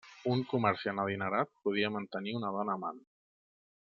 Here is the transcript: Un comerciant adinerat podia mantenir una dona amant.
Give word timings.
Un 0.35 0.39
comerciant 0.53 1.01
adinerat 1.03 1.51
podia 1.69 1.93
mantenir 1.99 2.35
una 2.41 2.51
dona 2.59 2.79
amant. 2.81 3.01